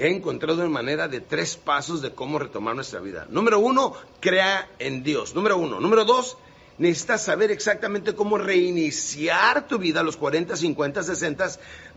He 0.00 0.08
encontrado 0.08 0.60
una 0.60 0.68
manera 0.70 1.08
de 1.08 1.20
tres 1.20 1.56
pasos 1.56 2.02
de 2.02 2.12
cómo 2.14 2.38
retomar 2.38 2.74
nuestra 2.74 3.00
vida. 3.00 3.26
Número 3.30 3.58
uno, 3.58 3.94
crea 4.20 4.68
en 4.78 5.02
Dios. 5.02 5.34
Número 5.34 5.56
uno. 5.58 5.78
Número 5.80 6.04
dos, 6.04 6.36
necesitas 6.78 7.22
saber 7.24 7.50
exactamente 7.50 8.14
cómo 8.14 8.38
reiniciar 8.38 9.66
tu 9.68 9.78
vida 9.78 10.00
a 10.00 10.02
los 10.02 10.16
40, 10.16 10.56
50, 10.56 11.02
60, 11.02 11.48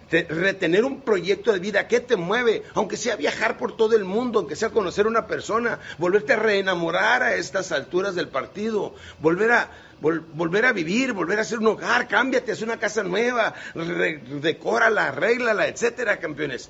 te- 0.09 0.23
retener 0.25 0.83
un 0.83 1.01
proyecto 1.01 1.53
de 1.53 1.59
vida. 1.59 1.87
¿Qué 1.87 1.99
te 2.01 2.15
mueve? 2.17 2.63
Aunque 2.73 2.97
sea 2.97 3.15
viajar 3.15 3.57
por 3.57 3.77
todo 3.77 3.95
el 3.95 4.03
mundo, 4.03 4.39
aunque 4.39 4.55
sea 4.57 4.69
conocer 4.69 5.07
una 5.07 5.25
persona, 5.27 5.79
volverte 5.97 6.33
a 6.33 6.38
reenamorar 6.38 7.23
a 7.23 7.35
estas 7.35 7.71
alturas 7.71 8.15
del 8.15 8.27
partido, 8.27 8.93
volver 9.21 9.51
a, 9.51 9.69
vol- 10.01 10.25
volver 10.33 10.65
a 10.65 10.73
vivir, 10.73 11.13
volver 11.13 11.39
a 11.39 11.43
hacer 11.43 11.59
un 11.59 11.67
hogar, 11.67 12.07
cámbiate, 12.09 12.51
haz 12.51 12.61
una 12.61 12.77
casa 12.77 13.03
nueva, 13.03 13.53
re- 13.73 14.17
decórala, 14.41 15.07
arréglala, 15.07 15.67
etcétera, 15.67 16.19
campeones. 16.19 16.69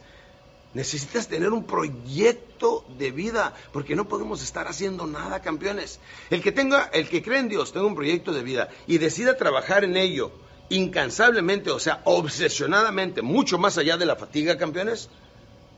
Necesitas 0.74 1.28
tener 1.28 1.50
un 1.52 1.66
proyecto 1.66 2.86
de 2.98 3.12
vida, 3.12 3.54
porque 3.72 3.96
no 3.96 4.08
podemos 4.08 4.42
estar 4.42 4.68
haciendo 4.68 5.06
nada, 5.06 5.42
campeones. 5.42 6.00
El 6.30 6.42
que 6.42 6.52
tenga, 6.52 6.90
el 6.94 7.08
que 7.10 7.22
cree 7.22 7.40
en 7.40 7.50
Dios, 7.50 7.74
tenga 7.74 7.86
un 7.86 7.96
proyecto 7.96 8.34
de 8.34 8.44
vida 8.44 8.70
y 8.88 8.98
decida 8.98 9.38
trabajar 9.38 9.84
en 9.84 9.98
ello 9.98 10.32
incansablemente, 10.70 11.70
o 11.70 11.80
sea, 11.80 12.02
obsesionadamente, 12.06 13.22
mucho 13.22 13.60
más 13.60 13.78
allá 13.78 13.98
de 13.98 14.06
la 14.06 14.16
fatiga, 14.16 14.58
campeones, 14.58 15.10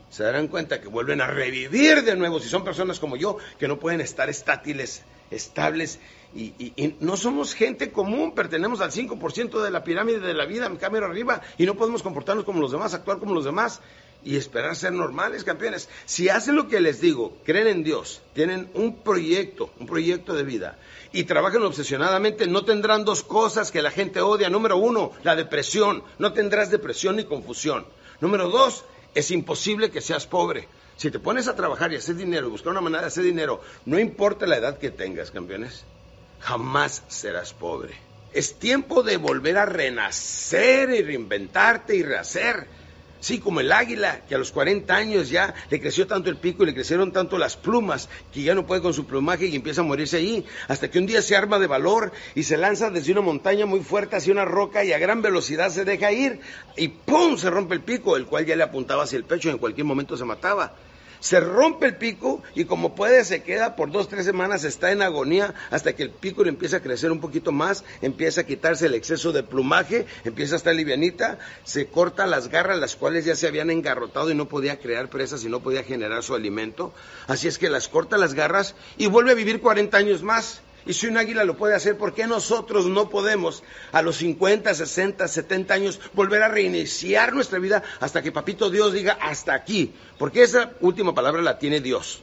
se 0.08 0.22
darán 0.22 0.48
cuenta 0.48 0.80
que 0.80 0.88
vuelven 0.88 1.20
a 1.20 1.26
revivir 1.26 2.02
de 2.02 2.16
nuevo 2.16 2.40
si 2.40 2.48
son 2.48 2.64
personas 2.64 2.98
como 3.00 3.16
yo 3.16 3.36
que 3.58 3.68
no 3.68 3.78
pueden 3.78 4.00
estar 4.00 4.30
estátiles, 4.30 5.02
estables 5.30 5.98
y, 6.34 6.96
no 7.00 7.16
somos 7.16 7.54
gente 7.54 7.90
común, 7.90 8.34
pertenecemos 8.34 8.80
al 8.80 8.92
5% 8.92 9.62
de 9.62 9.70
la 9.70 9.84
pirámide 9.84 10.20
de 10.20 10.34
la 10.34 10.44
vida, 10.44 10.70
cámara 10.78 11.06
arriba 11.06 11.40
y 11.58 11.66
no 11.66 11.74
podemos 11.74 12.02
comportarnos 12.02 12.44
como 12.44 12.60
los 12.60 12.72
demás, 12.72 12.94
actuar 12.94 13.18
como 13.18 13.34
los 13.34 13.44
demás 13.44 13.80
y 14.26 14.36
esperar 14.36 14.74
ser 14.74 14.92
normales, 14.92 15.44
campeones. 15.44 15.88
Si 16.04 16.28
hacen 16.28 16.56
lo 16.56 16.66
que 16.66 16.80
les 16.80 17.00
digo, 17.00 17.38
creen 17.44 17.68
en 17.68 17.84
Dios, 17.84 18.20
tienen 18.34 18.68
un 18.74 18.96
proyecto, 18.96 19.70
un 19.78 19.86
proyecto 19.86 20.34
de 20.34 20.42
vida 20.42 20.78
y 21.12 21.24
trabajan 21.24 21.62
obsesionadamente, 21.62 22.48
no 22.48 22.64
tendrán 22.64 23.04
dos 23.04 23.22
cosas 23.22 23.70
que 23.70 23.82
la 23.82 23.92
gente 23.92 24.20
odia. 24.20 24.50
Número 24.50 24.76
uno, 24.78 25.12
la 25.22 25.36
depresión. 25.36 26.02
No 26.18 26.32
tendrás 26.32 26.72
depresión 26.72 27.16
ni 27.16 27.24
confusión. 27.24 27.86
Número 28.20 28.50
dos, 28.50 28.84
es 29.14 29.30
imposible 29.30 29.92
que 29.92 30.00
seas 30.00 30.26
pobre. 30.26 30.68
Si 30.96 31.12
te 31.12 31.20
pones 31.20 31.46
a 31.46 31.54
trabajar 31.54 31.92
y 31.92 31.96
hacer 31.96 32.16
dinero 32.16 32.48
y 32.48 32.50
buscar 32.50 32.72
una 32.72 32.80
manera 32.80 33.02
de 33.02 33.08
hacer 33.08 33.22
dinero, 33.22 33.62
no 33.84 33.98
importa 34.00 34.44
la 34.46 34.56
edad 34.56 34.78
que 34.78 34.90
tengas, 34.90 35.30
campeones, 35.30 35.84
jamás 36.40 37.04
serás 37.06 37.52
pobre. 37.52 37.94
Es 38.32 38.58
tiempo 38.58 39.04
de 39.04 39.18
volver 39.18 39.56
a 39.56 39.66
renacer 39.66 40.90
y 40.90 41.02
reinventarte 41.02 41.94
y 41.94 42.02
rehacer. 42.02 42.66
Sí, 43.20 43.38
como 43.38 43.60
el 43.60 43.72
águila, 43.72 44.20
que 44.28 44.34
a 44.34 44.38
los 44.38 44.52
40 44.52 44.94
años 44.94 45.30
ya 45.30 45.54
le 45.70 45.80
creció 45.80 46.06
tanto 46.06 46.30
el 46.30 46.36
pico 46.36 46.62
y 46.62 46.66
le 46.66 46.74
crecieron 46.74 47.12
tanto 47.12 47.38
las 47.38 47.56
plumas, 47.56 48.08
que 48.32 48.42
ya 48.42 48.54
no 48.54 48.66
puede 48.66 48.82
con 48.82 48.94
su 48.94 49.06
plumaje 49.06 49.46
y 49.46 49.56
empieza 49.56 49.80
a 49.80 49.84
morirse 49.84 50.18
ahí, 50.18 50.44
hasta 50.68 50.90
que 50.90 50.98
un 50.98 51.06
día 51.06 51.22
se 51.22 51.34
arma 51.34 51.58
de 51.58 51.66
valor 51.66 52.12
y 52.34 52.42
se 52.42 52.56
lanza 52.56 52.90
desde 52.90 53.12
una 53.12 53.22
montaña 53.22 53.66
muy 53.66 53.80
fuerte 53.80 54.16
hacia 54.16 54.32
una 54.32 54.44
roca 54.44 54.84
y 54.84 54.92
a 54.92 54.98
gran 54.98 55.22
velocidad 55.22 55.70
se 55.70 55.84
deja 55.84 56.12
ir 56.12 56.40
y 56.76 56.88
¡pum! 56.88 57.36
se 57.38 57.50
rompe 57.50 57.74
el 57.74 57.82
pico, 57.82 58.16
el 58.16 58.26
cual 58.26 58.46
ya 58.46 58.56
le 58.56 58.62
apuntaba 58.62 59.04
hacia 59.04 59.16
el 59.16 59.24
pecho 59.24 59.48
y 59.48 59.52
en 59.52 59.58
cualquier 59.58 59.86
momento 59.86 60.16
se 60.16 60.24
mataba. 60.24 60.74
Se 61.20 61.40
rompe 61.40 61.86
el 61.86 61.96
pico 61.96 62.42
y 62.54 62.64
como 62.64 62.94
puede 62.94 63.24
se 63.24 63.42
queda 63.42 63.76
por 63.76 63.90
dos, 63.90 64.08
tres 64.08 64.24
semanas, 64.24 64.64
está 64.64 64.92
en 64.92 65.02
agonía 65.02 65.54
hasta 65.70 65.94
que 65.94 66.02
el 66.02 66.10
pico 66.10 66.44
le 66.44 66.50
empieza 66.50 66.78
a 66.78 66.82
crecer 66.82 67.10
un 67.10 67.20
poquito 67.20 67.52
más, 67.52 67.84
empieza 68.02 68.42
a 68.42 68.44
quitarse 68.44 68.86
el 68.86 68.94
exceso 68.94 69.32
de 69.32 69.42
plumaje, 69.42 70.06
empieza 70.24 70.54
a 70.54 70.58
estar 70.58 70.74
livianita, 70.74 71.38
se 71.64 71.86
corta 71.86 72.26
las 72.26 72.48
garras, 72.48 72.78
las 72.78 72.96
cuales 72.96 73.24
ya 73.24 73.34
se 73.34 73.46
habían 73.46 73.70
engarrotado 73.70 74.30
y 74.30 74.34
no 74.34 74.48
podía 74.48 74.78
crear 74.78 75.08
presas 75.10 75.44
y 75.44 75.48
no 75.48 75.60
podía 75.60 75.82
generar 75.82 76.22
su 76.22 76.34
alimento. 76.34 76.92
Así 77.26 77.48
es 77.48 77.58
que 77.58 77.70
las 77.70 77.88
corta 77.88 78.16
las 78.16 78.34
garras 78.34 78.74
y 78.96 79.06
vuelve 79.06 79.32
a 79.32 79.34
vivir 79.34 79.60
40 79.60 79.96
años 79.96 80.22
más. 80.22 80.62
Y 80.86 80.92
si 80.92 81.08
un 81.08 81.16
águila 81.16 81.44
lo 81.44 81.56
puede 81.56 81.74
hacer, 81.74 81.98
¿por 81.98 82.14
qué 82.14 82.26
nosotros 82.26 82.86
no 82.86 83.10
podemos 83.10 83.64
a 83.90 84.02
los 84.02 84.16
50, 84.16 84.72
60, 84.72 85.26
70 85.26 85.74
años 85.74 86.00
volver 86.14 86.42
a 86.42 86.48
reiniciar 86.48 87.34
nuestra 87.34 87.58
vida 87.58 87.82
hasta 87.98 88.22
que 88.22 88.30
Papito 88.30 88.70
Dios 88.70 88.92
diga 88.92 89.18
hasta 89.20 89.52
aquí? 89.54 89.92
Porque 90.16 90.44
esa 90.44 90.72
última 90.80 91.14
palabra 91.14 91.42
la 91.42 91.58
tiene 91.58 91.80
Dios. 91.80 92.22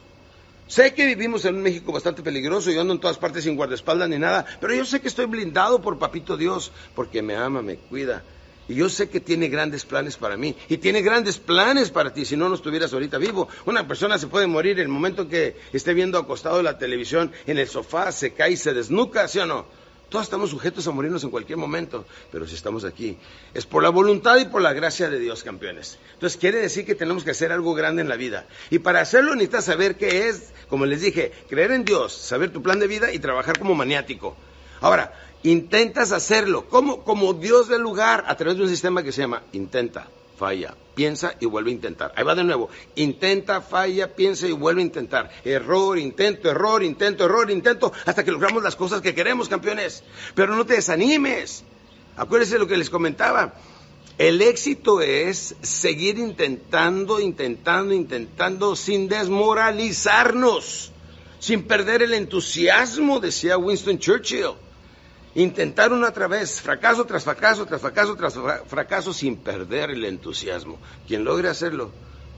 Sé 0.66 0.94
que 0.94 1.04
vivimos 1.04 1.44
en 1.44 1.56
un 1.56 1.62
México 1.62 1.92
bastante 1.92 2.22
peligroso, 2.22 2.70
yo 2.70 2.80
ando 2.80 2.94
en 2.94 3.00
todas 3.00 3.18
partes 3.18 3.44
sin 3.44 3.54
guardaespaldas 3.54 4.08
ni 4.08 4.18
nada, 4.18 4.46
pero 4.60 4.74
yo 4.74 4.86
sé 4.86 5.00
que 5.00 5.08
estoy 5.08 5.26
blindado 5.26 5.82
por 5.82 5.98
Papito 5.98 6.38
Dios, 6.38 6.72
porque 6.94 7.20
me 7.20 7.36
ama, 7.36 7.60
me 7.60 7.76
cuida. 7.76 8.22
Y 8.68 8.74
yo 8.76 8.88
sé 8.88 9.08
que 9.08 9.20
tiene 9.20 9.48
grandes 9.48 9.84
planes 9.84 10.16
para 10.16 10.36
mí. 10.36 10.56
Y 10.68 10.78
tiene 10.78 11.02
grandes 11.02 11.38
planes 11.38 11.90
para 11.90 12.12
ti, 12.12 12.24
si 12.24 12.36
no, 12.36 12.48
no 12.48 12.54
estuvieras 12.54 12.92
ahorita 12.92 13.18
vivo. 13.18 13.48
Una 13.66 13.86
persona 13.86 14.18
se 14.18 14.26
puede 14.26 14.46
morir 14.46 14.80
el 14.80 14.88
momento 14.88 15.28
que 15.28 15.56
esté 15.72 15.94
viendo 15.94 16.18
acostado 16.18 16.62
la 16.62 16.78
televisión 16.78 17.32
en 17.46 17.58
el 17.58 17.68
sofá, 17.68 18.10
se 18.12 18.32
cae 18.32 18.52
y 18.52 18.56
se 18.56 18.72
desnuca, 18.72 19.28
¿sí 19.28 19.38
o 19.38 19.46
no? 19.46 19.66
Todos 20.08 20.26
estamos 20.26 20.50
sujetos 20.50 20.86
a 20.86 20.92
morirnos 20.92 21.24
en 21.24 21.30
cualquier 21.30 21.58
momento, 21.58 22.04
pero 22.30 22.46
si 22.46 22.54
estamos 22.54 22.84
aquí, 22.84 23.18
es 23.52 23.66
por 23.66 23.82
la 23.82 23.88
voluntad 23.88 24.36
y 24.36 24.44
por 24.44 24.62
la 24.62 24.72
gracia 24.72 25.10
de 25.10 25.18
Dios, 25.18 25.42
campeones. 25.42 25.98
Entonces 26.12 26.38
quiere 26.38 26.60
decir 26.60 26.86
que 26.86 26.94
tenemos 26.94 27.24
que 27.24 27.32
hacer 27.32 27.50
algo 27.50 27.74
grande 27.74 28.02
en 28.02 28.08
la 28.08 28.16
vida. 28.16 28.46
Y 28.70 28.78
para 28.78 29.00
hacerlo 29.00 29.34
necesitas 29.34 29.64
saber 29.64 29.96
qué 29.96 30.28
es, 30.28 30.52
como 30.68 30.86
les 30.86 31.00
dije, 31.00 31.32
creer 31.48 31.72
en 31.72 31.84
Dios, 31.84 32.12
saber 32.12 32.52
tu 32.52 32.62
plan 32.62 32.78
de 32.78 32.86
vida 32.86 33.12
y 33.12 33.18
trabajar 33.18 33.58
como 33.58 33.74
maniático. 33.74 34.36
Ahora, 34.80 35.12
intentas 35.44 36.10
hacerlo 36.10 36.66
como, 36.68 37.34
Dios 37.34 37.68
del 37.68 37.82
lugar 37.82 38.24
a 38.26 38.36
través 38.36 38.56
de 38.56 38.64
un 38.64 38.68
sistema 38.68 39.02
que 39.02 39.12
se 39.12 39.20
llama 39.20 39.42
intenta, 39.52 40.08
falla, 40.36 40.74
piensa 40.94 41.34
y 41.38 41.46
vuelve 41.46 41.70
a 41.70 41.74
intentar. 41.74 42.12
Ahí 42.16 42.24
va 42.24 42.34
de 42.34 42.44
nuevo. 42.44 42.68
Intenta, 42.96 43.60
falla, 43.60 44.14
piensa 44.14 44.48
y 44.48 44.52
vuelve 44.52 44.80
a 44.80 44.84
intentar. 44.84 45.30
Error, 45.44 45.98
intento, 45.98 46.50
error, 46.50 46.82
intento, 46.82 47.24
error, 47.24 47.50
intento, 47.50 47.92
hasta 48.04 48.24
que 48.24 48.32
logramos 48.32 48.62
las 48.62 48.74
cosas 48.74 49.00
que 49.00 49.14
queremos, 49.14 49.48
campeones. 49.48 50.02
Pero 50.34 50.56
no 50.56 50.66
te 50.66 50.74
desanimes. 50.74 51.64
Acuérdense 52.16 52.58
lo 52.58 52.66
que 52.66 52.76
les 52.76 52.90
comentaba. 52.90 53.54
El 54.16 54.40
éxito 54.42 55.00
es 55.00 55.56
seguir 55.62 56.18
intentando, 56.18 57.18
intentando, 57.18 57.92
intentando 57.92 58.76
sin 58.76 59.08
desmoralizarnos, 59.08 60.92
sin 61.40 61.64
perder 61.64 62.02
el 62.02 62.14
entusiasmo, 62.14 63.18
decía 63.18 63.58
Winston 63.58 63.98
Churchill. 63.98 64.52
Intentar 65.36 65.92
una 65.92 66.08
otra 66.08 66.28
vez, 66.28 66.60
fracaso 66.60 67.04
tras 67.04 67.24
fracaso, 67.24 67.66
tras 67.66 67.80
fracaso, 67.80 68.14
tras 68.14 68.38
fracaso, 68.66 69.12
sin 69.12 69.36
perder 69.36 69.90
el 69.90 70.04
entusiasmo. 70.04 70.78
Quien 71.08 71.24
logre 71.24 71.48
hacerlo, 71.48 71.90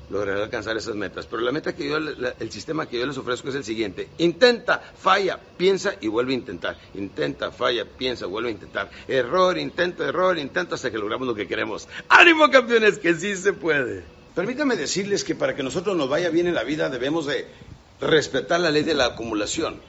logrará 0.08 0.43
alcanzar 0.43 0.76
esas 0.76 0.94
metas. 0.94 1.26
Pero 1.26 1.43
la 1.43 1.52
meta 1.52 1.75
que 1.75 1.88
yo, 1.88 1.98
el 1.98 2.50
sistema 2.50 2.87
que 2.87 2.98
yo 2.98 3.06
les 3.06 3.19
ofrezco 3.19 3.48
es 3.48 3.54
el 3.54 3.64
siguiente. 3.64 4.08
Intenta, 4.19 4.81
falla, 4.96 5.38
piensa 5.58 5.94
y 6.00 6.08
vuelve 6.08 6.32
a 6.32 6.37
intentar. 6.37 6.78
Intenta, 6.94 7.50
falla, 7.50 7.84
piensa, 7.84 8.26
vuelve 8.26 8.48
a 8.48 8.52
intentar. 8.52 8.90
Error, 9.08 9.58
intento, 9.58 10.04
error, 10.04 10.38
intento 10.38 10.75
hasta 10.75 10.90
que 10.90 10.99
logramos 10.99 11.28
lo 11.28 11.34
que 11.34 11.46
queremos. 11.46 11.88
¡Ánimo, 12.08 12.50
campeones! 12.50 12.99
Que 12.99 13.14
sí 13.14 13.37
se 13.37 13.52
puede. 13.52 14.04
Permítanme 14.34 14.76
decirles 14.76 15.25
que 15.25 15.34
para 15.34 15.54
que 15.54 15.62
nosotros 15.62 15.96
nos 15.96 16.08
vaya 16.08 16.31
bien 16.31 16.46
en 16.46 16.54
la 16.54 16.62
vida 16.62 16.88
debemos 16.88 17.26
de 17.26 17.46
respetar 18.00 18.60
la 18.60 18.70
ley 18.70 18.84
de 18.84 18.94
la 18.94 19.06
acumulación. 19.06 19.81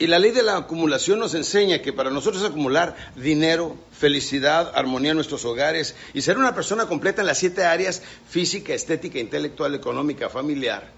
Y 0.00 0.06
la 0.06 0.18
ley 0.18 0.30
de 0.30 0.42
la 0.42 0.56
acumulación 0.56 1.18
nos 1.18 1.34
enseña 1.34 1.82
que 1.82 1.92
para 1.92 2.10
nosotros 2.10 2.42
acumular 2.42 2.96
dinero, 3.16 3.76
felicidad, 3.92 4.72
armonía 4.74 5.10
en 5.10 5.16
nuestros 5.18 5.44
hogares 5.44 5.94
y 6.14 6.22
ser 6.22 6.38
una 6.38 6.54
persona 6.54 6.86
completa 6.86 7.20
en 7.20 7.26
las 7.26 7.36
siete 7.36 7.64
áreas 7.64 8.02
física, 8.26 8.72
estética, 8.72 9.18
intelectual, 9.18 9.74
económica, 9.74 10.30
familiar, 10.30 10.90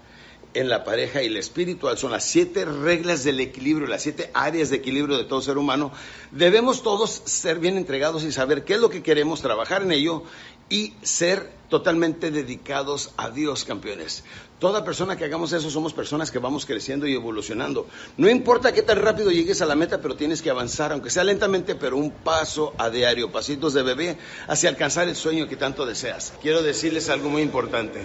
en 0.53 0.69
la 0.69 0.83
pareja 0.83 1.21
y 1.21 1.29
la 1.29 1.39
espiritual 1.39 1.97
son 1.97 2.11
las 2.11 2.23
siete 2.23 2.63
reglas 2.63 3.23
del 3.23 3.39
equilibrio, 3.39 3.87
las 3.87 4.03
siete 4.03 4.29
áreas 4.33 4.69
de 4.69 4.77
equilibrio 4.77 5.17
de 5.17 5.25
todo 5.25 5.41
ser 5.41 5.57
humano. 5.57 5.91
Debemos 6.31 6.81
todos 6.81 7.23
ser 7.25 7.59
bien 7.59 7.75
entregados 7.75 8.23
y 8.23 8.31
saber 8.31 8.63
qué 8.63 8.75
es 8.75 8.79
lo 8.79 8.89
que 8.89 9.03
queremos, 9.03 9.41
trabajar 9.41 9.81
en 9.81 9.91
ello 9.91 10.23
y 10.69 10.93
ser 11.01 11.51
totalmente 11.69 12.29
dedicados 12.29 13.11
a 13.17 13.31
Dios, 13.31 13.65
campeones. 13.65 14.23
Toda 14.59 14.85
persona 14.85 15.17
que 15.17 15.25
hagamos 15.25 15.51
eso 15.53 15.69
somos 15.69 15.91
personas 15.91 16.29
que 16.29 16.39
vamos 16.39 16.65
creciendo 16.65 17.07
y 17.07 17.15
evolucionando. 17.15 17.87
No 18.15 18.29
importa 18.29 18.71
qué 18.71 18.83
tan 18.83 19.01
rápido 19.01 19.31
llegues 19.31 19.61
a 19.61 19.65
la 19.65 19.75
meta, 19.75 19.99
pero 19.99 20.15
tienes 20.15 20.41
que 20.41 20.49
avanzar, 20.49 20.91
aunque 20.91 21.09
sea 21.09 21.23
lentamente, 21.23 21.75
pero 21.75 21.97
un 21.97 22.11
paso 22.11 22.73
a 22.77 22.89
diario, 22.89 23.31
pasitos 23.31 23.73
de 23.73 23.83
bebé, 23.83 24.17
hacia 24.47 24.69
alcanzar 24.69 25.07
el 25.07 25.15
sueño 25.15 25.47
que 25.47 25.57
tanto 25.57 25.85
deseas. 25.85 26.33
Quiero 26.41 26.61
decirles 26.61 27.09
algo 27.09 27.29
muy 27.29 27.41
importante. 27.41 28.01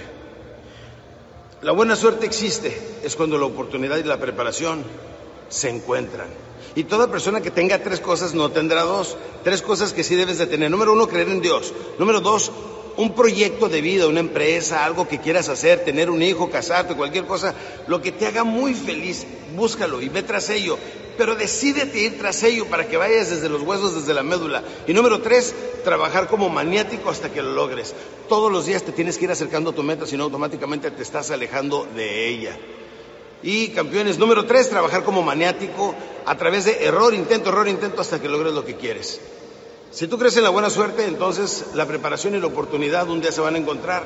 La 1.60 1.72
buena 1.72 1.94
suerte 1.94 2.25
existe, 2.25 2.76
es 3.02 3.16
cuando 3.16 3.37
la 3.37 3.46
oportunidad 3.46 3.99
y 3.99 4.05
la 4.05 4.19
preparación 4.19 4.84
se 5.49 5.69
encuentran. 5.69 6.28
Y 6.79 6.85
toda 6.85 7.11
persona 7.11 7.41
que 7.41 7.51
tenga 7.51 7.83
tres 7.83 7.99
cosas 7.99 8.35
no 8.35 8.53
tendrá 8.53 8.83
dos. 8.83 9.17
Tres 9.43 9.63
cosas 9.63 9.93
que 9.93 10.05
sí 10.05 10.15
debes 10.15 10.39
de 10.39 10.47
tener. 10.47 10.71
Número 10.71 10.93
uno, 10.93 11.09
creer 11.09 11.29
en 11.29 11.41
Dios. 11.41 11.75
Número 11.99 12.21
dos, 12.21 12.53
un 12.97 13.17
proyecto 13.17 13.69
de 13.69 13.81
vida, 13.81 14.07
una 14.07 14.21
empresa, 14.21 14.85
algo 14.85 15.09
que 15.09 15.19
quieras 15.19 15.49
hacer, 15.49 15.85
tener 15.85 16.09
un 16.09 16.23
hijo, 16.23 16.51
casarte, 16.51 16.95
cualquier 16.95 17.25
cosa, 17.25 17.53
lo 17.89 18.01
que 18.01 18.13
te 18.13 18.29
haga 18.29 18.45
muy 18.45 18.75
feliz, 18.75 19.27
búscalo 19.57 20.01
y 20.01 20.09
ve 20.09 20.23
tras 20.23 20.51
ello. 20.51 20.79
Pero 21.17 21.35
decídete 21.35 21.99
ir 21.99 22.17
tras 22.17 22.45
ello 22.45 22.67
para 22.67 22.87
que 22.87 22.97
vayas 22.97 23.31
desde 23.31 23.49
los 23.49 23.63
huesos, 23.63 23.97
desde 23.97 24.15
la 24.15 24.23
médula. 24.23 24.63
Y 24.87 24.93
número 24.93 25.21
tres, 25.21 25.57
trabajar 25.83 26.29
como 26.29 26.49
maniático 26.49 27.11
hasta 27.11 27.33
que 27.33 27.43
lo 27.43 27.55
logres. 27.55 27.93
Todos 28.29 28.53
los 28.53 28.67
días 28.67 28.85
te 28.85 28.93
tienes 28.93 29.19
que 29.19 29.25
ir 29.25 29.33
acercando 29.33 29.71
a 29.71 29.75
tu 29.75 29.83
meta, 29.83 30.07
si 30.07 30.17
no 30.17 30.23
automáticamente 30.23 30.93
te 30.93 31.03
estás 31.03 31.33
alejando 31.33 31.89
de 31.97 32.29
ella. 32.29 32.57
Y 33.43 33.69
campeones, 33.69 34.19
número 34.19 34.46
tres, 34.46 34.69
trabajar 34.69 35.05
como 35.05 35.23
maniático 35.23 35.94
a 36.26 36.37
través 36.37 36.64
de 36.64 36.85
error, 36.85 37.14
intento, 37.14 37.50
error, 37.50 37.69
intento 37.69 38.00
hasta 38.00 38.20
que 38.20 38.29
logres 38.29 38.52
lo 38.52 38.64
que 38.64 38.76
quieres. 38.76 39.20
Si 39.90 40.06
tú 40.08 40.19
crees 40.19 40.37
en 40.37 40.43
la 40.43 40.50
buena 40.50 40.70
suerte, 40.70 41.05
entonces 41.05 41.67
la 41.75 41.87
preparación 41.87 42.35
y 42.35 42.40
la 42.40 42.49
oportunidad 42.49 43.08
un 43.08 43.20
día 43.20 43.32
se 43.32 43.40
van 43.40 43.55
a 43.55 43.58
encontrar. 43.58 44.02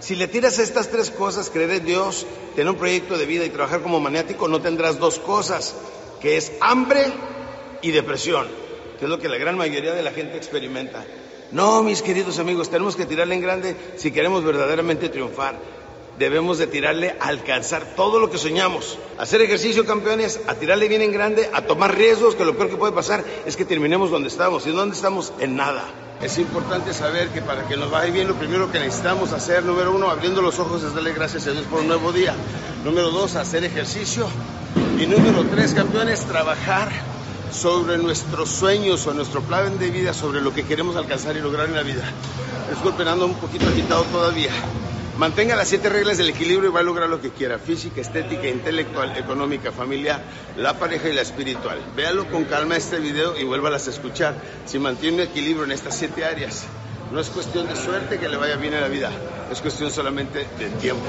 Si 0.00 0.14
le 0.14 0.28
tiras 0.28 0.58
estas 0.58 0.90
tres 0.90 1.10
cosas, 1.10 1.48
creer 1.48 1.70
en 1.70 1.86
Dios, 1.86 2.26
tener 2.54 2.70
un 2.70 2.78
proyecto 2.78 3.16
de 3.16 3.24
vida 3.24 3.44
y 3.44 3.50
trabajar 3.50 3.80
como 3.80 4.00
maniático, 4.00 4.48
no 4.48 4.60
tendrás 4.60 4.98
dos 4.98 5.18
cosas, 5.18 5.74
que 6.20 6.36
es 6.36 6.52
hambre 6.60 7.06
y 7.80 7.90
depresión, 7.90 8.46
que 8.98 9.06
es 9.06 9.10
lo 9.10 9.18
que 9.18 9.30
la 9.30 9.38
gran 9.38 9.56
mayoría 9.56 9.94
de 9.94 10.02
la 10.02 10.12
gente 10.12 10.36
experimenta. 10.36 11.04
No, 11.52 11.82
mis 11.82 12.02
queridos 12.02 12.38
amigos, 12.38 12.68
tenemos 12.68 12.96
que 12.96 13.06
tirarle 13.06 13.34
en 13.34 13.40
grande 13.40 13.76
si 13.96 14.10
queremos 14.10 14.44
verdaderamente 14.44 15.08
triunfar 15.08 15.58
debemos 16.18 16.58
de 16.58 16.66
tirarle 16.66 17.16
a 17.20 17.28
alcanzar 17.28 17.94
todo 17.96 18.18
lo 18.18 18.30
que 18.30 18.38
soñamos. 18.38 18.98
Hacer 19.18 19.40
ejercicio, 19.42 19.84
campeones, 19.84 20.40
a 20.46 20.54
tirarle 20.54 20.88
bien 20.88 21.02
en 21.02 21.12
grande, 21.12 21.50
a 21.52 21.62
tomar 21.62 21.96
riesgos, 21.96 22.34
que 22.34 22.44
lo 22.44 22.56
peor 22.56 22.70
que 22.70 22.76
puede 22.76 22.92
pasar 22.92 23.24
es 23.46 23.56
que 23.56 23.64
terminemos 23.64 24.10
donde 24.10 24.28
estamos. 24.28 24.66
¿Y 24.66 24.70
dónde 24.70 24.96
estamos? 24.96 25.32
En 25.38 25.56
nada. 25.56 25.84
Es 26.22 26.38
importante 26.38 26.94
saber 26.94 27.28
que 27.28 27.42
para 27.42 27.66
que 27.66 27.76
nos 27.76 27.90
vaya 27.90 28.12
bien, 28.12 28.28
lo 28.28 28.34
primero 28.34 28.70
que 28.70 28.78
necesitamos 28.78 29.32
hacer, 29.32 29.64
número 29.64 29.92
uno, 29.92 30.08
abriendo 30.08 30.40
los 30.40 30.58
ojos 30.58 30.82
es 30.82 30.94
darle 30.94 31.12
gracias 31.12 31.46
a 31.48 31.50
Dios 31.50 31.64
por 31.66 31.80
un 31.80 31.88
nuevo 31.88 32.12
día. 32.12 32.34
Número 32.84 33.10
dos, 33.10 33.34
hacer 33.36 33.64
ejercicio. 33.64 34.26
Y 34.98 35.06
número 35.06 35.44
tres, 35.50 35.74
campeones, 35.74 36.20
trabajar 36.24 36.88
sobre 37.50 37.98
nuestros 37.98 38.48
sueños 38.48 39.06
o 39.06 39.14
nuestro 39.14 39.40
plan 39.42 39.78
de 39.78 39.90
vida, 39.90 40.14
sobre 40.14 40.40
lo 40.40 40.54
que 40.54 40.64
queremos 40.64 40.96
alcanzar 40.96 41.36
y 41.36 41.40
lograr 41.40 41.66
en 41.66 41.74
la 41.74 41.82
vida. 41.82 42.04
Disculpen, 42.70 43.06
ando 43.08 43.26
un 43.26 43.34
poquito 43.34 43.68
agitado 43.68 44.04
todavía. 44.04 44.50
Mantenga 45.18 45.54
las 45.54 45.68
siete 45.68 45.88
reglas 45.88 46.18
del 46.18 46.30
equilibrio 46.30 46.70
y 46.70 46.72
va 46.72 46.80
a 46.80 46.82
lograr 46.82 47.08
lo 47.08 47.20
que 47.20 47.30
quiera, 47.30 47.60
física, 47.60 48.00
estética, 48.00 48.48
intelectual, 48.48 49.16
económica, 49.16 49.70
familiar, 49.70 50.20
la 50.56 50.76
pareja 50.76 51.08
y 51.08 51.12
la 51.12 51.22
espiritual. 51.22 51.78
Véalo 51.94 52.28
con 52.30 52.44
calma 52.44 52.76
este 52.76 52.98
video 52.98 53.38
y 53.38 53.44
vuélvalas 53.44 53.86
a 53.86 53.90
escuchar. 53.90 54.34
Si 54.66 54.80
mantiene 54.80 55.22
equilibrio 55.22 55.64
en 55.64 55.70
estas 55.70 55.96
siete 55.96 56.24
áreas, 56.24 56.64
no 57.12 57.20
es 57.20 57.30
cuestión 57.30 57.68
de 57.68 57.76
suerte 57.76 58.18
que 58.18 58.28
le 58.28 58.36
vaya 58.36 58.56
bien 58.56 58.74
en 58.74 58.80
la 58.80 58.88
vida, 58.88 59.12
es 59.52 59.60
cuestión 59.60 59.92
solamente 59.92 60.48
de 60.58 60.68
tiempo. 60.80 61.06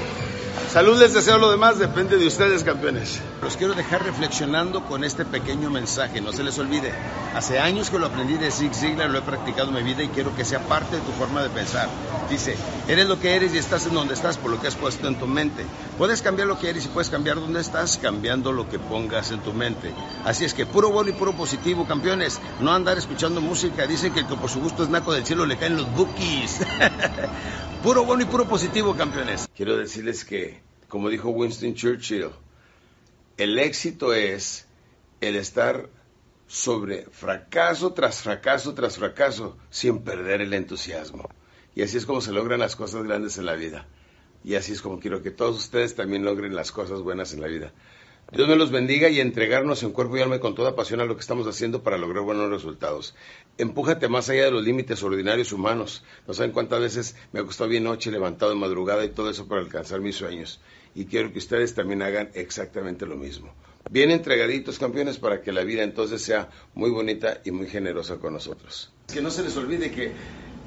Salud 0.72 0.98
les 0.98 1.14
deseo 1.14 1.38
lo 1.38 1.50
demás, 1.50 1.78
depende 1.78 2.18
de 2.18 2.26
ustedes, 2.26 2.64
campeones. 2.64 3.20
Los 3.40 3.56
quiero 3.56 3.74
dejar 3.74 4.04
reflexionando 4.04 4.84
con 4.84 5.04
este 5.04 5.24
pequeño 5.24 5.70
mensaje, 5.70 6.20
no 6.20 6.32
se 6.32 6.42
les 6.42 6.58
olvide. 6.58 6.92
Hace 7.34 7.60
años 7.60 7.88
que 7.88 7.98
lo 7.98 8.06
aprendí 8.06 8.36
de 8.36 8.50
Zig 8.50 8.74
Ziglar, 8.74 9.08
lo 9.08 9.18
he 9.18 9.22
practicado 9.22 9.68
en 9.68 9.76
mi 9.76 9.82
vida 9.82 10.02
y 10.02 10.08
quiero 10.08 10.34
que 10.34 10.44
sea 10.44 10.60
parte 10.60 10.96
de 10.96 11.02
tu 11.02 11.12
forma 11.12 11.42
de 11.42 11.50
pensar. 11.50 11.88
Dice, 12.28 12.56
eres 12.88 13.06
lo 13.06 13.18
que 13.20 13.36
eres 13.36 13.54
y 13.54 13.58
estás 13.58 13.86
en 13.86 13.94
donde 13.94 14.14
estás 14.14 14.36
por 14.36 14.50
lo 14.50 14.60
que 14.60 14.66
has 14.66 14.74
puesto 14.74 15.06
en 15.06 15.18
tu 15.18 15.26
mente. 15.26 15.64
Puedes 15.96 16.20
cambiar 16.20 16.48
lo 16.48 16.58
que 16.58 16.68
eres 16.68 16.84
y 16.84 16.88
puedes 16.88 17.10
cambiar 17.10 17.36
donde 17.36 17.60
estás 17.60 17.96
cambiando 17.96 18.52
lo 18.52 18.68
que 18.68 18.80
pongas 18.80 19.30
en 19.30 19.40
tu 19.40 19.54
mente. 19.54 19.94
Así 20.24 20.44
es 20.44 20.52
que 20.52 20.66
puro 20.66 20.90
bueno 20.90 21.10
y 21.10 21.14
puro 21.14 21.32
positivo, 21.34 21.86
campeones. 21.86 22.40
No 22.60 22.72
andar 22.72 22.98
escuchando 22.98 23.40
música. 23.40 23.86
Dicen 23.86 24.12
que 24.12 24.20
el 24.20 24.26
que 24.26 24.34
por 24.34 24.50
su 24.50 24.60
gusto 24.60 24.82
es 24.82 24.90
naco 24.90 25.12
del 25.12 25.24
cielo 25.24 25.46
le 25.46 25.56
caen 25.56 25.76
los 25.76 25.90
bookies. 25.94 26.60
puro 27.86 28.04
bueno 28.04 28.24
y 28.24 28.26
puro 28.26 28.48
positivo, 28.48 28.96
campeones. 28.96 29.48
Quiero 29.54 29.76
decirles 29.76 30.24
que, 30.24 30.60
como 30.88 31.08
dijo 31.08 31.28
Winston 31.28 31.74
Churchill, 31.74 32.30
el 33.36 33.60
éxito 33.60 34.12
es 34.12 34.66
el 35.20 35.36
estar 35.36 35.88
sobre 36.48 37.06
fracaso 37.12 37.92
tras 37.92 38.22
fracaso 38.22 38.74
tras 38.74 38.96
fracaso 38.96 39.56
sin 39.70 40.00
perder 40.00 40.40
el 40.40 40.52
entusiasmo. 40.52 41.28
Y 41.76 41.82
así 41.82 41.96
es 41.96 42.06
como 42.06 42.20
se 42.20 42.32
logran 42.32 42.58
las 42.58 42.74
cosas 42.74 43.04
grandes 43.04 43.38
en 43.38 43.46
la 43.46 43.54
vida. 43.54 43.86
Y 44.42 44.56
así 44.56 44.72
es 44.72 44.82
como 44.82 44.98
quiero 44.98 45.22
que 45.22 45.30
todos 45.30 45.56
ustedes 45.56 45.94
también 45.94 46.24
logren 46.24 46.56
las 46.56 46.72
cosas 46.72 47.02
buenas 47.02 47.34
en 47.34 47.40
la 47.40 47.46
vida. 47.46 47.72
Dios 48.32 48.48
me 48.48 48.56
los 48.56 48.72
bendiga 48.72 49.08
y 49.08 49.20
entregarnos 49.20 49.84
en 49.84 49.92
cuerpo 49.92 50.16
y 50.16 50.20
alma 50.20 50.40
con 50.40 50.56
toda 50.56 50.74
pasión 50.74 51.00
a 51.00 51.04
lo 51.04 51.14
que 51.14 51.20
estamos 51.20 51.46
haciendo 51.46 51.84
para 51.84 51.96
lograr 51.96 52.24
buenos 52.24 52.50
resultados. 52.50 53.14
Empújate 53.56 54.08
más 54.08 54.28
allá 54.28 54.46
de 54.46 54.50
los 54.50 54.64
límites 54.64 55.00
ordinarios 55.04 55.52
humanos. 55.52 56.02
No 56.26 56.34
saben 56.34 56.50
cuántas 56.50 56.80
veces 56.80 57.14
me 57.32 57.38
ha 57.38 57.44
costado 57.44 57.70
bien 57.70 57.84
noche, 57.84 58.10
levantado 58.10 58.50
de 58.50 58.58
madrugada 58.58 59.04
y 59.04 59.10
todo 59.10 59.30
eso 59.30 59.46
para 59.46 59.60
alcanzar 59.60 60.00
mis 60.00 60.16
sueños. 60.16 60.60
Y 60.96 61.04
quiero 61.04 61.32
que 61.32 61.38
ustedes 61.38 61.74
también 61.74 62.02
hagan 62.02 62.30
exactamente 62.34 63.06
lo 63.06 63.14
mismo. 63.14 63.54
Bien 63.88 64.10
entregaditos, 64.10 64.80
campeones, 64.80 65.18
para 65.18 65.40
que 65.40 65.52
la 65.52 65.62
vida 65.62 65.84
entonces 65.84 66.20
sea 66.20 66.50
muy 66.74 66.90
bonita 66.90 67.40
y 67.44 67.52
muy 67.52 67.68
generosa 67.68 68.16
con 68.16 68.32
nosotros. 68.32 68.90
Que 69.12 69.22
no 69.22 69.30
se 69.30 69.44
les 69.44 69.56
olvide 69.56 69.92
que 69.92 70.10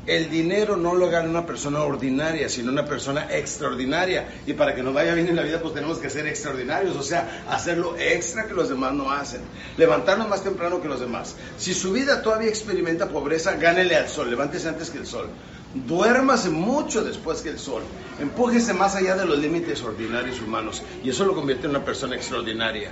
el 0.10 0.30
dinero 0.30 0.75
no 0.75 0.96
lo 0.96 1.10
gana 1.10 1.30
una 1.30 1.46
persona 1.46 1.82
ordinaria, 1.84 2.50
sino 2.50 2.72
una 2.72 2.86
persona 2.86 3.28
extraordinaria. 3.30 4.28
Y 4.48 4.54
para 4.54 4.74
que 4.74 4.82
nos 4.82 4.94
vaya 4.94 5.13
bien 5.13 5.28
en 5.28 5.36
la 5.36 5.44
vida, 5.44 5.62
pues 5.62 5.75
tenemos 5.75 6.00
que 6.00 6.10
ser 6.10 6.25
extraordinarios, 6.28 6.96
o 6.96 7.04
sea, 7.04 7.44
hacer 7.50 7.78
lo 7.78 7.96
extra 7.96 8.48
que 8.48 8.56
los 8.56 8.70
demás 8.70 8.94
no 8.94 9.12
hacen. 9.12 9.42
Levantarnos 9.78 10.28
más 10.28 10.44
temprano 10.44 10.82
que 10.82 10.88
los 10.88 11.00
demás. 11.00 11.36
Si 11.58 11.74
su 11.74 11.92
vida 11.92 12.22
todavía 12.24 12.50
experimenta 12.50 13.10
pobreza, 13.10 13.56
gánele 13.56 13.96
al 13.96 14.10
sol, 14.10 14.30
levántese 14.30 14.68
antes 14.68 14.89
que 14.89 14.98
el 14.98 15.06
sol. 15.06 15.28
Duérmase 15.75 16.50
mucho 16.50 17.04
después 17.04 17.42
que 17.42 17.50
el 17.50 17.60
sol. 17.60 17.84
Empújese 18.20 18.74
más 18.74 18.96
allá 18.96 19.16
de 19.16 19.25
los 19.25 19.38
límites 19.38 19.84
ordinarios 19.84 20.42
humanos. 20.42 20.82
Y 21.04 21.12
eso 21.12 21.25
lo 21.25 21.36
convierte 21.36 21.66
en 21.66 21.72
una 21.72 21.86
persona 21.86 22.16
extraordinaria 22.16 22.92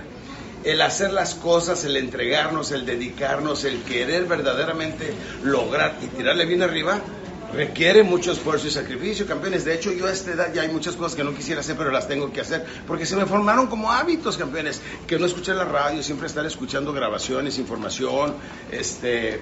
el 0.68 0.82
hacer 0.82 1.12
las 1.14 1.34
cosas, 1.34 1.82
el 1.84 1.96
entregarnos, 1.96 2.72
el 2.72 2.84
dedicarnos, 2.84 3.64
el 3.64 3.82
querer 3.84 4.26
verdaderamente 4.26 5.14
lograr 5.42 5.96
y 6.02 6.08
tirarle 6.08 6.44
bien 6.44 6.62
arriba, 6.62 7.00
requiere 7.54 8.02
mucho 8.02 8.32
esfuerzo 8.32 8.66
y 8.66 8.70
sacrificio, 8.70 9.26
campeones. 9.26 9.64
De 9.64 9.74
hecho, 9.74 9.90
yo 9.92 10.06
a 10.06 10.12
esta 10.12 10.32
edad 10.32 10.52
ya 10.52 10.60
hay 10.60 10.68
muchas 10.68 10.94
cosas 10.94 11.16
que 11.16 11.24
no 11.24 11.34
quisiera 11.34 11.62
hacer, 11.62 11.74
pero 11.74 11.90
las 11.90 12.06
tengo 12.06 12.30
que 12.30 12.42
hacer, 12.42 12.66
porque 12.86 13.06
se 13.06 13.16
me 13.16 13.24
formaron 13.24 13.68
como 13.68 13.90
hábitos, 13.90 14.36
campeones, 14.36 14.82
que 15.06 15.18
no 15.18 15.24
escuchar 15.24 15.56
la 15.56 15.64
radio, 15.64 16.02
siempre 16.02 16.26
estar 16.26 16.44
escuchando 16.44 16.92
grabaciones, 16.92 17.58
información, 17.58 18.34
este, 18.70 19.40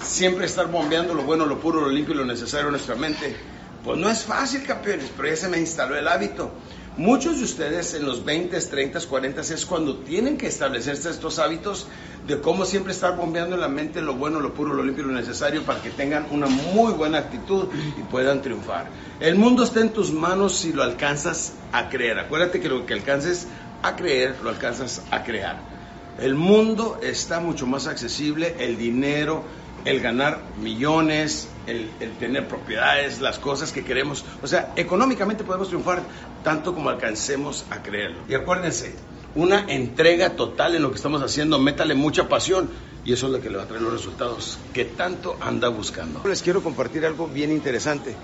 siempre 0.00 0.46
estar 0.46 0.70
bombeando 0.70 1.12
lo 1.12 1.24
bueno, 1.24 1.44
lo 1.44 1.58
puro, 1.58 1.80
lo 1.80 1.88
limpio 1.88 2.14
y 2.14 2.18
lo 2.18 2.24
necesario 2.24 2.66
en 2.66 2.72
nuestra 2.72 2.94
mente. 2.94 3.34
Pues 3.82 3.98
no 3.98 4.08
es 4.08 4.22
fácil, 4.22 4.62
campeones, 4.62 5.10
pero 5.16 5.28
ya 5.28 5.36
se 5.36 5.48
me 5.48 5.58
instaló 5.58 5.96
el 5.96 6.06
hábito. 6.06 6.52
Muchos 6.98 7.38
de 7.38 7.44
ustedes 7.44 7.94
en 7.94 8.04
los 8.04 8.22
20, 8.22 8.60
30, 8.60 9.00
40 9.00 9.40
es 9.40 9.64
cuando 9.64 9.96
tienen 9.96 10.36
que 10.36 10.46
establecerse 10.46 11.08
estos 11.08 11.38
hábitos 11.38 11.86
de 12.26 12.38
cómo 12.38 12.66
siempre 12.66 12.92
estar 12.92 13.16
bombeando 13.16 13.54
en 13.54 13.62
la 13.62 13.68
mente 13.68 14.02
lo 14.02 14.14
bueno, 14.14 14.40
lo 14.40 14.52
puro, 14.52 14.74
lo 14.74 14.84
limpio 14.84 15.04
lo 15.04 15.12
necesario 15.12 15.62
para 15.62 15.80
que 15.80 15.88
tengan 15.88 16.26
una 16.30 16.48
muy 16.48 16.92
buena 16.92 17.16
actitud 17.16 17.68
y 17.96 18.02
puedan 18.02 18.42
triunfar. 18.42 18.90
El 19.20 19.36
mundo 19.36 19.64
está 19.64 19.80
en 19.80 19.94
tus 19.94 20.12
manos 20.12 20.56
si 20.56 20.74
lo 20.74 20.82
alcanzas 20.82 21.54
a 21.72 21.88
creer. 21.88 22.18
Acuérdate 22.18 22.60
que 22.60 22.68
lo 22.68 22.84
que 22.84 22.92
alcances 22.92 23.48
a 23.82 23.96
creer, 23.96 24.36
lo 24.42 24.50
alcanzas 24.50 25.02
a 25.10 25.24
crear. 25.24 25.71
El 26.20 26.34
mundo 26.34 27.00
está 27.02 27.40
mucho 27.40 27.66
más 27.66 27.86
accesible, 27.86 28.54
el 28.58 28.76
dinero, 28.76 29.44
el 29.84 30.00
ganar 30.00 30.40
millones, 30.60 31.48
el, 31.66 31.88
tener 32.18 32.46
propiedades, 32.48 33.20
las 33.20 33.38
cosas 33.38 33.72
que 33.72 33.84
queremos. 33.84 34.24
O 34.42 34.46
sea, 34.46 34.72
económicamente 34.76 35.44
podemos 35.44 35.68
triunfar 35.68 36.02
tanto 36.44 36.74
como 36.74 36.90
alcancemos 36.90 37.64
a 37.70 37.82
creerlo. 37.82 38.18
Y 38.28 38.34
acuérdense, 38.34 38.94
una 39.34 39.64
entrega 39.68 40.30
total 40.36 40.74
en 40.74 40.82
lo 40.82 40.90
que 40.90 40.96
estamos 40.96 41.22
haciendo, 41.22 41.58
métale 41.58 41.94
mucha 41.94 42.28
pasión 42.28 42.68
y 43.04 43.12
eso 43.12 43.26
es 43.26 43.32
lo 43.32 43.40
que 43.40 43.50
le 43.50 43.56
va 43.56 43.64
a 43.64 43.66
traer 43.66 43.82
los 43.82 43.92
resultados 43.92 44.58
que 44.72 44.84
tanto 44.84 45.36
anda 45.40 45.68
buscando. 45.68 46.20
Les 46.24 46.42
quiero 46.42 46.62
compartir 46.62 47.04
algo 47.04 47.26
bien 47.26 47.50
interesante. 47.50 48.14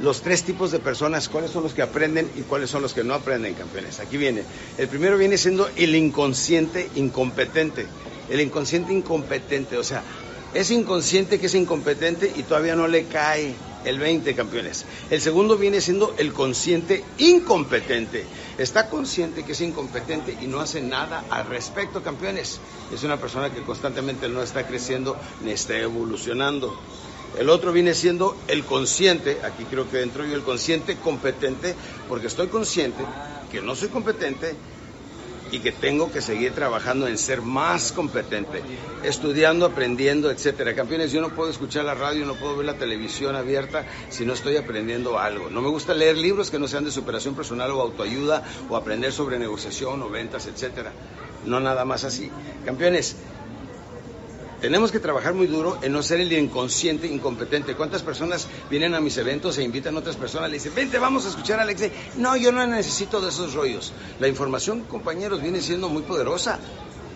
Los 0.00 0.22
tres 0.22 0.42
tipos 0.42 0.72
de 0.72 0.78
personas, 0.78 1.28
cuáles 1.28 1.50
son 1.50 1.62
los 1.62 1.74
que 1.74 1.82
aprenden 1.82 2.30
y 2.36 2.42
cuáles 2.42 2.70
son 2.70 2.82
los 2.82 2.92
que 2.92 3.04
no 3.04 3.14
aprenden, 3.14 3.54
campeones. 3.54 4.00
Aquí 4.00 4.16
viene. 4.16 4.42
El 4.78 4.88
primero 4.88 5.18
viene 5.18 5.36
siendo 5.36 5.68
el 5.76 5.94
inconsciente 5.94 6.88
incompetente. 6.96 7.86
El 8.30 8.40
inconsciente 8.40 8.92
incompetente, 8.92 9.76
o 9.76 9.84
sea, 9.84 10.02
es 10.54 10.70
inconsciente 10.70 11.38
que 11.38 11.46
es 11.46 11.54
incompetente 11.54 12.32
y 12.34 12.42
todavía 12.42 12.74
no 12.74 12.88
le 12.88 13.04
cae 13.06 13.54
el 13.84 13.98
20, 13.98 14.34
campeones. 14.34 14.84
El 15.10 15.20
segundo 15.20 15.56
viene 15.56 15.80
siendo 15.80 16.14
el 16.18 16.32
consciente 16.32 17.04
incompetente. 17.18 18.24
Está 18.58 18.88
consciente 18.88 19.44
que 19.44 19.52
es 19.52 19.60
incompetente 19.60 20.36
y 20.40 20.46
no 20.46 20.60
hace 20.60 20.80
nada 20.80 21.24
al 21.30 21.46
respecto, 21.46 22.02
campeones. 22.02 22.60
Es 22.92 23.02
una 23.02 23.18
persona 23.18 23.52
que 23.52 23.62
constantemente 23.62 24.28
no 24.28 24.42
está 24.42 24.66
creciendo 24.66 25.16
ni 25.44 25.52
está 25.52 25.78
evolucionando. 25.78 26.78
El 27.38 27.48
otro 27.48 27.72
viene 27.72 27.94
siendo 27.94 28.36
el 28.48 28.64
consciente, 28.64 29.40
aquí 29.42 29.64
creo 29.64 29.88
que 29.90 29.98
dentro 29.98 30.24
yo 30.24 30.34
el 30.34 30.42
consciente 30.42 30.96
competente, 30.96 31.74
porque 32.08 32.26
estoy 32.26 32.48
consciente 32.48 33.04
que 33.50 33.60
no 33.60 33.74
soy 33.74 33.88
competente, 33.88 34.54
y 35.52 35.60
que 35.60 35.70
tengo 35.70 36.10
que 36.10 36.22
seguir 36.22 36.54
trabajando 36.54 37.06
en 37.06 37.18
ser 37.18 37.42
más 37.42 37.92
competente, 37.92 38.62
estudiando, 39.04 39.66
aprendiendo, 39.66 40.30
etcétera. 40.30 40.74
Campeones, 40.74 41.12
yo 41.12 41.20
no 41.20 41.28
puedo 41.28 41.50
escuchar 41.50 41.84
la 41.84 41.94
radio, 41.94 42.24
no 42.24 42.34
puedo 42.34 42.56
ver 42.56 42.66
la 42.66 42.78
televisión 42.78 43.36
abierta 43.36 43.84
si 44.08 44.24
no 44.24 44.32
estoy 44.32 44.56
aprendiendo 44.56 45.18
algo. 45.18 45.50
No 45.50 45.60
me 45.60 45.68
gusta 45.68 45.92
leer 45.92 46.16
libros 46.16 46.50
que 46.50 46.58
no 46.58 46.66
sean 46.66 46.84
de 46.84 46.90
superación 46.90 47.34
personal 47.34 47.70
o 47.70 47.82
autoayuda 47.82 48.42
o 48.70 48.76
aprender 48.76 49.12
sobre 49.12 49.38
negociación 49.38 50.02
o 50.02 50.08
ventas, 50.08 50.46
etcétera. 50.46 50.90
No 51.44 51.60
nada 51.60 51.84
más 51.84 52.04
así. 52.04 52.30
Campeones, 52.64 53.16
tenemos 54.62 54.92
que 54.92 55.00
trabajar 55.00 55.34
muy 55.34 55.48
duro 55.48 55.76
en 55.82 55.90
no 55.92 56.04
ser 56.04 56.20
el 56.20 56.32
inconsciente 56.32 57.08
incompetente. 57.08 57.74
¿Cuántas 57.74 58.02
personas 58.02 58.46
vienen 58.70 58.94
a 58.94 59.00
mis 59.00 59.16
eventos 59.16 59.58
e 59.58 59.64
invitan 59.64 59.96
a 59.96 59.98
otras 59.98 60.14
personas? 60.14 60.50
Le 60.50 60.58
dicen, 60.58 60.72
vente, 60.72 61.00
vamos 61.00 61.26
a 61.26 61.30
escuchar 61.30 61.58
a 61.58 61.62
Alex. 61.62 61.90
No, 62.16 62.36
yo 62.36 62.52
no 62.52 62.64
necesito 62.64 63.20
de 63.20 63.30
esos 63.30 63.54
rollos. 63.54 63.92
La 64.20 64.28
información, 64.28 64.82
compañeros, 64.84 65.42
viene 65.42 65.60
siendo 65.60 65.88
muy 65.88 66.02
poderosa. 66.02 66.60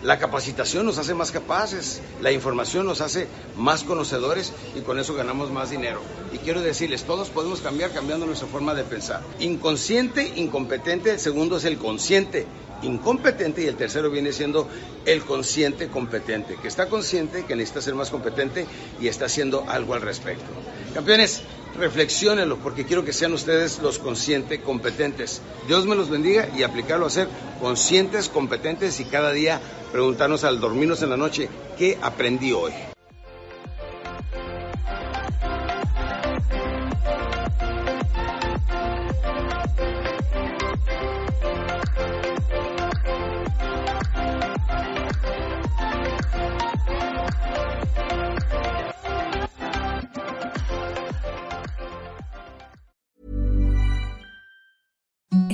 La 0.03 0.19
capacitación 0.19 0.85
nos 0.85 0.97
hace 0.97 1.13
más 1.13 1.31
capaces, 1.31 2.01
la 2.21 2.33
información 2.33 2.85
nos 2.85 2.99
hace 2.99 3.27
más 3.55 3.83
conocedores 3.83 4.51
y 4.75 4.81
con 4.81 4.99
eso 4.99 5.15
ganamos 5.15 5.49
más 5.49 5.69
dinero. 5.69 6.01
Y 6.33 6.39
quiero 6.39 6.61
decirles, 6.61 7.05
todos 7.05 7.29
podemos 7.29 7.61
cambiar 7.61 7.91
cambiando 7.91 8.25
nuestra 8.25 8.49
forma 8.49 8.75
de 8.75 8.83
pensar. 8.83 9.21
Inconsciente, 9.39 10.33
incompetente, 10.35 11.17
segundo 11.17 11.57
es 11.57 11.63
el 11.63 11.77
consciente 11.77 12.45
incompetente 12.81 13.63
y 13.63 13.67
el 13.67 13.75
tercero 13.75 14.09
viene 14.09 14.31
siendo 14.31 14.67
el 15.05 15.23
consciente 15.23 15.87
competente, 15.87 16.57
que 16.61 16.67
está 16.67 16.87
consciente 16.87 17.45
que 17.45 17.55
necesita 17.55 17.81
ser 17.81 17.95
más 17.95 18.09
competente 18.09 18.65
y 18.99 19.07
está 19.07 19.25
haciendo 19.25 19.65
algo 19.67 19.93
al 19.93 20.01
respecto. 20.01 20.45
Campeones, 20.93 21.41
reflexionenlo 21.77 22.57
porque 22.57 22.85
quiero 22.85 23.05
que 23.05 23.13
sean 23.13 23.33
ustedes 23.33 23.79
los 23.79 23.99
conscientes 23.99 24.59
competentes. 24.61 25.41
Dios 25.67 25.85
me 25.85 25.95
los 25.95 26.09
bendiga 26.09 26.49
y 26.55 26.63
aplicarlo 26.63 27.05
a 27.05 27.09
ser 27.09 27.27
conscientes, 27.59 28.29
competentes 28.29 28.99
y 28.99 29.05
cada 29.05 29.31
día 29.31 29.61
preguntarnos 29.91 30.43
al 30.43 30.59
dormirnos 30.59 31.01
en 31.01 31.09
la 31.09 31.17
noche, 31.17 31.49
¿qué 31.77 31.97
aprendí 32.01 32.51
hoy? 32.51 32.73